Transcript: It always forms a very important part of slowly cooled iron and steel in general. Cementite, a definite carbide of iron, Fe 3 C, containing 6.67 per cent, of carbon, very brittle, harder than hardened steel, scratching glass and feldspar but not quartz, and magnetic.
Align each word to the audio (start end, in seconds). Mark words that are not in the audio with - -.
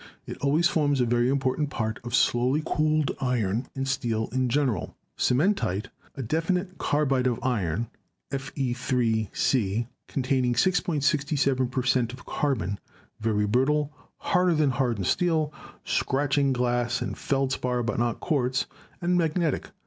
It 0.25 0.37
always 0.39 0.67
forms 0.67 0.99
a 0.99 1.05
very 1.05 1.29
important 1.29 1.69
part 1.69 1.99
of 2.03 2.15
slowly 2.15 2.63
cooled 2.65 3.11
iron 3.21 3.67
and 3.75 3.87
steel 3.87 4.29
in 4.31 4.49
general. 4.49 4.97
Cementite, 5.15 5.89
a 6.15 6.23
definite 6.23 6.79
carbide 6.79 7.27
of 7.27 7.37
iron, 7.43 7.87
Fe 8.31 8.73
3 8.73 9.29
C, 9.31 9.85
containing 10.07 10.55
6.67 10.55 11.69
per 11.69 11.83
cent, 11.83 12.13
of 12.13 12.25
carbon, 12.25 12.79
very 13.19 13.45
brittle, 13.45 13.93
harder 14.17 14.55
than 14.55 14.71
hardened 14.71 15.05
steel, 15.05 15.53
scratching 15.85 16.51
glass 16.51 16.99
and 17.03 17.15
feldspar 17.15 17.83
but 17.83 17.99
not 17.99 18.19
quartz, 18.19 18.65
and 19.03 19.19
magnetic. 19.19 19.69